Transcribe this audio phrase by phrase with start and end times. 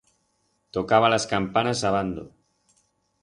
[0.71, 2.31] Tocaba las campanas a bando.